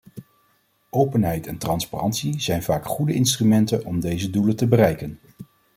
Openheid 0.89 1.47
en 1.47 1.57
transparantie 1.57 2.39
zijn 2.41 2.63
vaak 2.63 2.85
goede 2.85 3.13
instrumenten 3.13 3.85
om 3.85 3.99
deze 3.99 4.29
doelen 4.29 4.55
te 4.55 4.67
bereiken. 4.67 5.19